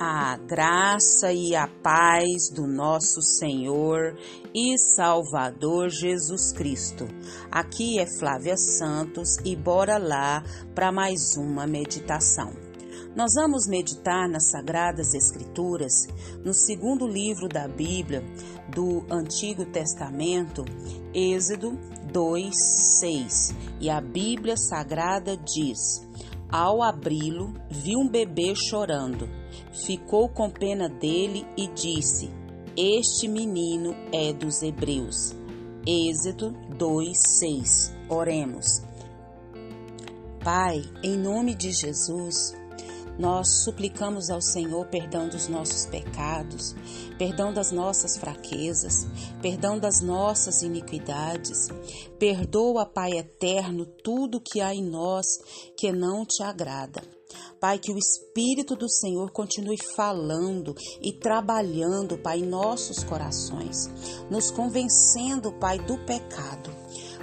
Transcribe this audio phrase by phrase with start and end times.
[0.00, 4.16] A graça e a paz do nosso Senhor
[4.54, 7.08] e Salvador Jesus Cristo.
[7.50, 12.52] Aqui é Flávia Santos e bora lá para mais uma meditação.
[13.16, 16.06] Nós vamos meditar nas Sagradas Escrituras,
[16.44, 18.22] no segundo livro da Bíblia
[18.72, 20.64] do Antigo Testamento,
[21.12, 21.72] Êxodo
[22.12, 22.54] 2,
[23.00, 23.54] 6.
[23.80, 26.06] E a Bíblia Sagrada diz:
[26.48, 29.37] Ao abri-lo, vi um bebê chorando
[29.72, 32.30] ficou com pena dele e disse:
[32.76, 35.34] Este menino é dos Hebreus.
[35.86, 37.92] Êxodo 2:6.
[38.08, 38.82] Oremos.
[40.42, 42.54] Pai, em nome de Jesus,
[43.18, 46.76] nós suplicamos ao Senhor perdão dos nossos pecados,
[47.18, 49.08] perdão das nossas fraquezas,
[49.42, 51.68] perdão das nossas iniquidades.
[52.18, 55.26] Perdoa, Pai eterno, tudo que há em nós
[55.76, 57.17] que não te agrada.
[57.60, 63.88] Pai, que o Espírito do Senhor continue falando e trabalhando, Pai, em nossos corações,
[64.30, 66.77] nos convencendo, Pai, do pecado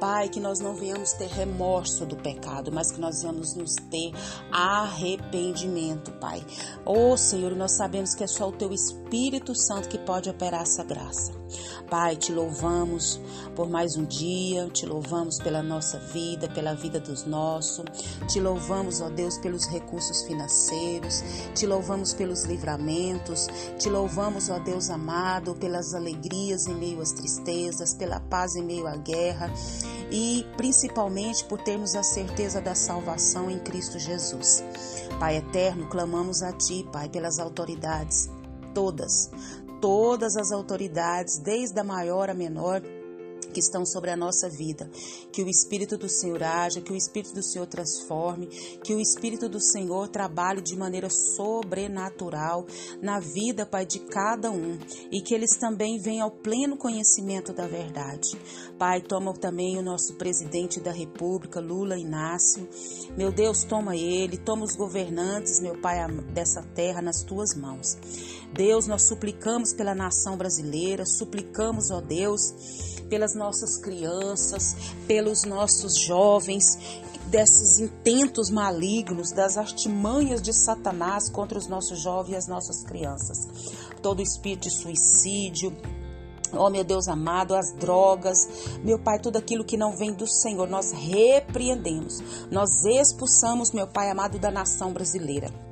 [0.00, 4.12] Pai, que nós não venhamos ter remorso do pecado, mas que nós venhamos nos ter
[4.52, 6.44] arrependimento, Pai.
[6.84, 10.84] Oh, Senhor, nós sabemos que é só o Teu Espírito Santo que pode operar essa
[10.84, 11.32] graça.
[11.90, 13.18] Pai, te louvamos
[13.56, 17.84] por mais um dia, te louvamos pela nossa vida, pela vida dos nossos,
[18.28, 24.90] te louvamos, ó Deus, pelos recursos financeiros, te louvamos pelos livramentos, te louvamos, ó Deus
[24.90, 29.50] amado, pelas alegrias em meio às tristezas, pela paz em meio à guerra
[30.10, 34.62] e principalmente por termos a certeza da salvação em Cristo Jesus.
[35.18, 38.30] Pai eterno, clamamos a Ti, Pai, pelas autoridades,
[38.74, 39.30] todas,
[39.80, 42.82] todas as autoridades, desde a maior a menor,
[43.58, 44.88] que estão sobre a nossa vida.
[45.32, 48.46] Que o Espírito do Senhor haja, que o Espírito do Senhor transforme,
[48.84, 52.64] que o Espírito do Senhor trabalhe de maneira sobrenatural
[53.02, 54.78] na vida, Pai, de cada um
[55.10, 58.38] e que eles também venham ao pleno conhecimento da verdade.
[58.78, 62.68] Pai, toma também o nosso presidente da República, Lula Inácio.
[63.16, 65.98] Meu Deus, toma ele, toma os governantes, meu Pai,
[66.32, 67.98] dessa terra nas tuas mãos.
[68.52, 72.40] Deus, nós suplicamos pela nação brasileira, suplicamos, ó Deus,
[73.08, 73.47] pelas nossas
[73.78, 74.76] crianças,
[75.06, 76.78] pelos nossos jovens,
[77.26, 83.38] desses intentos malignos, das artimanhas de Satanás contra os nossos jovens e as nossas crianças.
[84.02, 85.76] Todo espírito de suicídio,
[86.50, 88.38] Oh, meu Deus amado, as drogas,
[88.82, 94.10] meu Pai, tudo aquilo que não vem do Senhor, nós repreendemos, nós expulsamos, meu Pai
[94.10, 95.67] amado, da nação brasileira.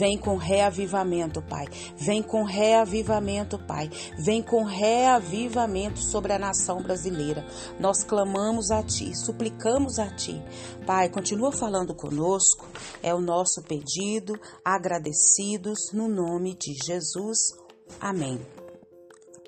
[0.00, 1.66] Vem com reavivamento, Pai.
[1.94, 3.90] Vem com reavivamento, Pai.
[4.16, 7.46] Vem com reavivamento sobre a nação brasileira.
[7.78, 10.42] Nós clamamos a Ti, suplicamos a Ti.
[10.86, 12.66] Pai, continua falando conosco.
[13.02, 17.52] É o nosso pedido, agradecidos no nome de Jesus.
[18.00, 18.40] Amém.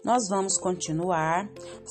[0.05, 1.49] Nós vamos continuar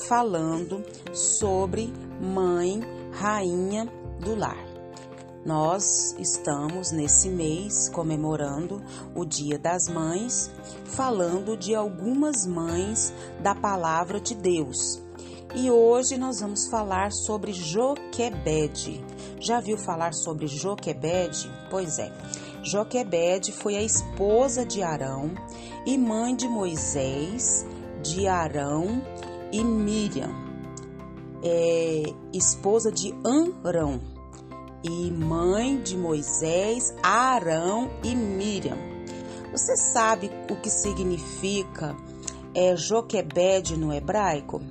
[0.08, 0.84] falando
[1.16, 2.80] sobre mãe,
[3.12, 3.86] rainha
[4.20, 4.71] do lar.
[5.44, 8.79] Nós estamos nesse mês comemorando
[9.16, 10.52] o Dia das Mães,
[10.85, 15.02] falando de algumas mães da palavra de Deus.
[15.56, 19.03] E hoje nós vamos falar sobre Joquebede.
[19.40, 21.52] Já viu falar sobre Joquebede?
[21.72, 22.13] Pois é.
[22.62, 25.31] Joquebede foi a esposa de Arão
[25.88, 27.66] e mãe de Moisés,
[28.03, 29.02] de Arão
[29.52, 30.29] e Miriam,
[31.44, 33.12] é, esposa de
[33.66, 34.11] Arão
[34.84, 38.78] e mãe de Moisés, Arão e Miriam.
[39.52, 41.96] Você sabe o que significa
[42.56, 44.62] é, Joquebed no hebraico?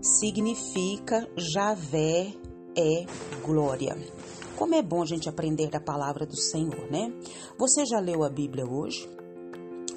[0.00, 2.32] Significa Javé
[2.76, 3.06] é
[3.44, 3.96] glória.
[4.56, 7.12] Como é bom a gente aprender da palavra do Senhor, né?
[7.58, 9.08] Você já leu a Bíblia hoje?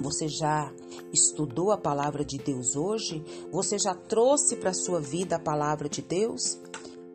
[0.00, 0.72] Você já
[1.12, 3.24] estudou a palavra de Deus hoje?
[3.52, 6.58] Você já trouxe para a sua vida a palavra de Deus?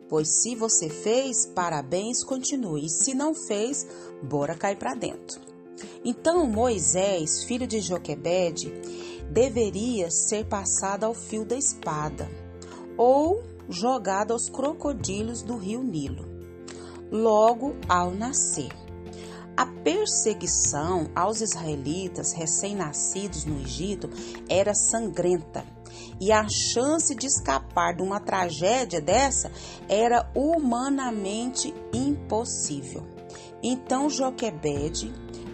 [0.08, 2.86] Pois se você fez, parabéns, continue.
[2.86, 3.86] E se não fez,
[4.22, 5.40] bora cair para dentro.
[6.04, 8.72] Então Moisés, filho de Joquebede,
[9.30, 12.28] deveria ser passado ao fio da espada
[12.96, 16.24] ou jogado aos crocodilos do rio Nilo,
[17.10, 18.83] logo ao nascer.
[19.56, 24.10] A perseguição aos israelitas recém-nascidos no Egito
[24.48, 25.64] era sangrenta
[26.20, 29.50] e a chance de escapar de uma tragédia dessa
[29.88, 33.06] era humanamente impossível.
[33.62, 35.12] Então Joquebede,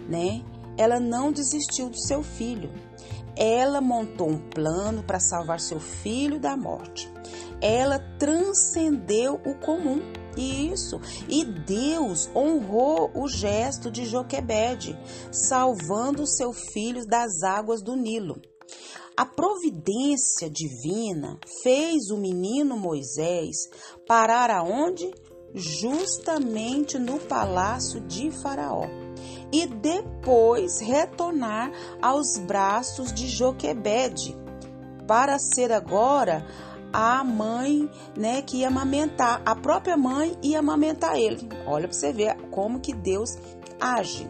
[0.09, 0.43] né,
[0.77, 2.71] ela não desistiu do seu filho.
[3.35, 7.11] Ela montou um plano para salvar seu filho da morte.
[7.61, 10.01] Ela transcendeu o comum
[10.37, 10.99] Isso.
[11.27, 14.97] E Deus honrou o gesto de Joquebede,
[15.31, 18.41] salvando seu filho das águas do Nilo.
[19.15, 23.57] A providência divina fez o menino Moisés
[24.07, 25.11] parar aonde?
[25.53, 28.85] Justamente no palácio de Faraó.
[29.51, 34.35] E depois retornar aos braços de Joquebede,
[35.05, 36.47] para ser agora
[36.93, 41.47] a mãe, né, que ia amamentar, a própria mãe ia amamentar ele.
[41.65, 43.37] Olha para você ver como que Deus
[43.79, 44.29] age.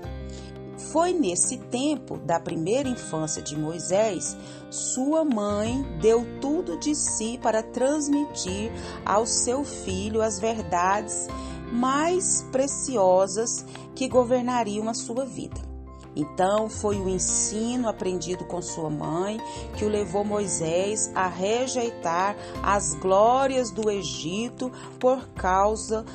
[0.91, 4.35] Foi nesse tempo da primeira infância de Moisés,
[4.69, 8.71] sua mãe deu tudo de si para transmitir
[9.05, 11.27] ao seu filho as verdades
[11.71, 13.65] mais preciosas
[13.95, 15.70] que governariam a sua vida.
[16.15, 19.37] Então foi o ensino aprendido com sua mãe
[19.77, 26.05] que o levou Moisés a rejeitar as glórias do Egito por causa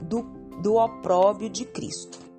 [0.00, 0.22] do,
[0.62, 2.30] do opróbio de Cristo.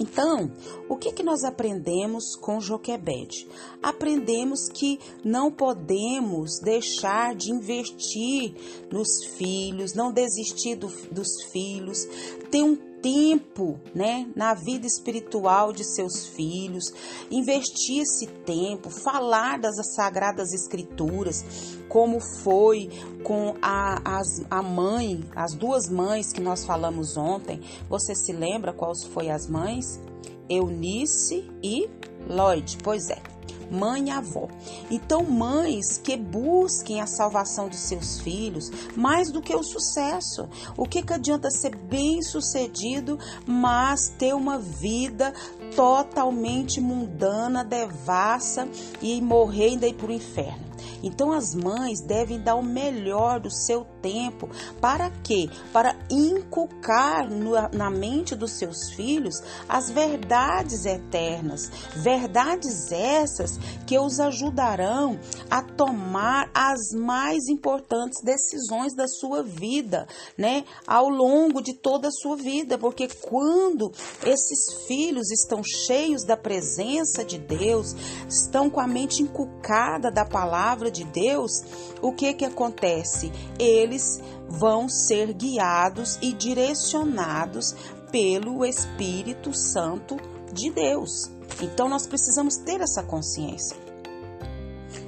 [0.00, 0.52] Então,
[0.88, 3.48] o que, que nós aprendemos com Joquebede?
[3.82, 8.54] Aprendemos que não podemos deixar de investir
[8.92, 12.06] nos filhos, não desistir do, dos filhos,
[12.48, 16.92] ter um tempo, né, na vida espiritual de seus filhos,
[17.30, 21.44] investir esse tempo, falar das sagradas escrituras,
[21.88, 22.88] como foi
[23.22, 27.60] com a, as, a mãe, as duas mães que nós falamos ontem.
[27.88, 30.00] Você se lembra quais foram as mães?
[30.48, 31.88] Eunice e
[32.28, 32.78] Lloyd.
[32.82, 33.37] Pois é
[33.70, 34.48] mãe e avó.
[34.90, 40.48] Então, mães que busquem a salvação dos seus filhos mais do que o sucesso.
[40.76, 45.32] O que, que adianta ser bem sucedido, mas ter uma vida
[45.74, 48.68] totalmente mundana, devassa
[49.00, 50.67] e morrer ainda ir para o inferno?
[51.02, 54.48] Então as mães devem dar o melhor do seu tempo
[54.80, 55.48] para quê?
[55.72, 57.28] Para inculcar
[57.72, 65.18] na mente dos seus filhos as verdades eternas, verdades essas que os ajudarão
[65.50, 70.64] a tomar as mais importantes decisões da sua vida, né?
[70.86, 73.92] Ao longo de toda a sua vida, porque quando
[74.24, 77.94] esses filhos estão cheios da presença de Deus,
[78.28, 81.64] estão com a mente inculcada da palavra palavra de Deus,
[82.02, 83.32] o que que acontece?
[83.58, 87.74] Eles vão ser guiados e direcionados
[88.12, 90.18] pelo Espírito Santo
[90.52, 91.30] de Deus.
[91.62, 93.76] Então nós precisamos ter essa consciência.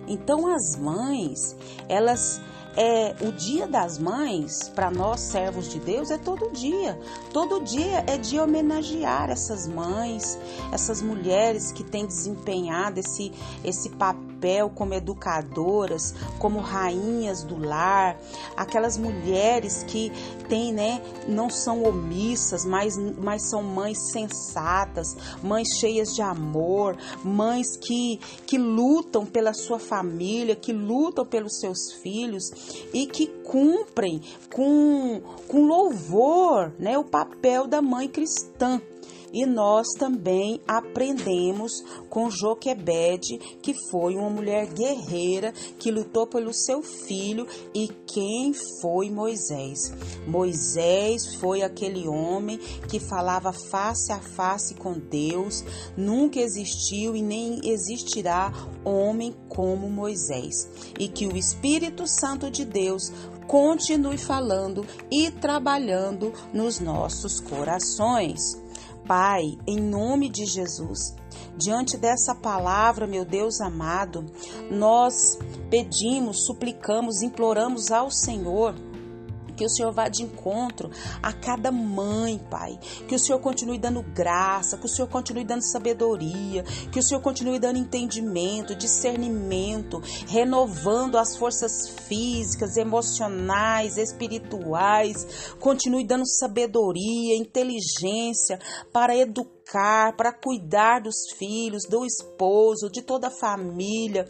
[0.09, 1.55] Então as mães,
[1.89, 2.41] elas
[2.75, 6.99] é o dia das mães para nós servos de Deus é todo dia.
[7.35, 10.39] Todo dia é de homenagear essas mães,
[10.73, 13.31] essas mulheres que têm desempenhado esse
[13.63, 14.30] esse papel
[14.75, 18.19] como educadoras, como rainhas do lar,
[18.57, 20.11] aquelas mulheres que
[20.49, 27.77] têm, né, não são omissas, mas mas são mães sensatas, mães cheias de amor, mães
[27.77, 32.51] que que lutam pela sua família, que lutam pelos seus filhos
[32.93, 34.21] e que cumprem
[34.53, 38.81] com, com louvor né, o papel da mãe cristã.
[39.33, 41.73] E nós também aprendemos
[42.09, 47.47] com Joquebede, que foi uma mulher guerreira que lutou pelo seu filho.
[47.75, 49.93] E quem foi Moisés?
[50.27, 55.65] Moisés foi aquele homem que falava face a face com Deus.
[55.97, 58.53] Nunca existiu e nem existirá
[58.85, 60.69] homem como Moisés.
[60.99, 63.13] E que o Espírito Santo de Deus
[63.47, 68.41] continue falando e trabalhando nos nossos corações.
[69.11, 71.17] Pai, em nome de Jesus,
[71.57, 74.25] diante dessa palavra, meu Deus amado,
[74.71, 75.37] nós
[75.69, 78.73] pedimos, suplicamos, imploramos ao Senhor
[79.61, 80.91] que o Senhor vá de encontro
[81.23, 82.79] a cada mãe, Pai.
[83.07, 87.21] Que o Senhor continue dando graça, que o Senhor continue dando sabedoria, que o Senhor
[87.21, 95.27] continue dando entendimento, discernimento, renovando as forças físicas, emocionais, espirituais.
[95.59, 98.59] Continue dando sabedoria, inteligência
[98.91, 104.27] para educar educar, para cuidar dos filhos, do esposo, de toda a família,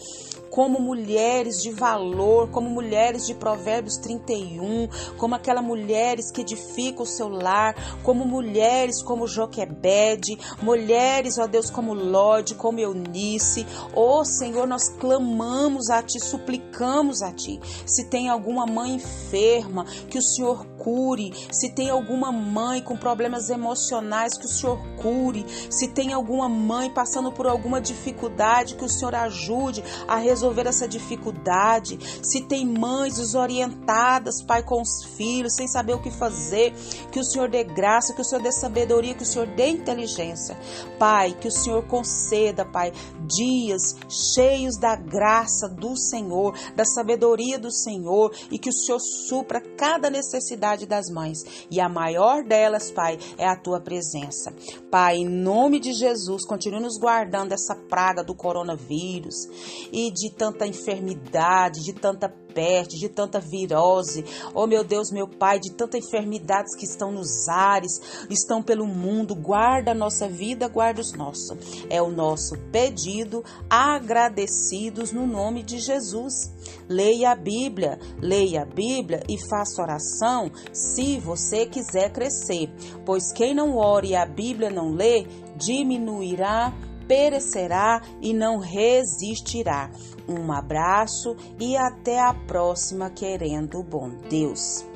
[0.50, 7.06] como mulheres de valor, como mulheres de Provérbios 31, como aquelas mulheres que edificam o
[7.06, 13.66] seu lar, como mulheres como Joquebede, mulheres, ó Deus, como Lode, como Eunice.
[13.94, 17.60] Ó Senhor, nós clamamos a Ti, suplicamos a Ti.
[17.86, 21.32] Se tem alguma mãe enferma, que o Senhor cure.
[21.52, 25.44] Se tem alguma mãe com problemas emocionais, que o Senhor cure.
[25.70, 30.88] Se tem alguma mãe passando por alguma dificuldade, que o Senhor ajude a resolver essa
[30.88, 31.98] dificuldade.
[32.22, 36.72] Se tem mães desorientadas, Pai, com os filhos, sem saber o que fazer,
[37.12, 40.56] que o Senhor dê graça, que o Senhor dê sabedoria, que o Senhor dê inteligência.
[40.98, 42.92] Pai, que o Senhor conceda, Pai,
[43.26, 49.60] dias cheios da graça do Senhor, da sabedoria do Senhor e que o Senhor supra
[49.76, 51.66] cada necessidade das mães.
[51.70, 54.52] E a maior delas, Pai, é a tua presença.
[54.90, 59.48] Pai, em nome de Jesus, continue nos guardando essa praga do coronavírus
[59.92, 64.24] e de tanta enfermidade, de tanta peste, de tanta virose,
[64.54, 69.34] oh meu Deus, meu Pai, de tantas enfermidades que estão nos ares, estão pelo mundo.
[69.34, 71.84] Guarda a nossa vida, guarda os nossos.
[71.88, 76.50] É o nosso pedido, agradecidos no nome de Jesus.
[76.88, 82.72] Leia a Bíblia, leia a Bíblia e faça oração se você quiser crescer,
[83.04, 86.72] pois quem não ore e a Bíblia não lê, diminuirá
[87.10, 89.90] perecerá e não resistirá.
[90.28, 94.86] Um abraço e até a próxima, querendo bom Deus.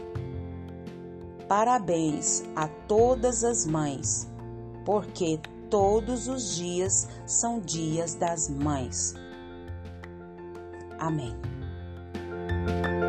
[1.49, 4.31] Parabéns a todas as mães,
[4.85, 9.13] porque todos os dias são dias das mães.
[10.97, 11.54] Amém.
[12.67, 13.04] thank you